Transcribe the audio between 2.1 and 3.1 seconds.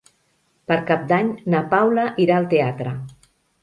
irà al teatre.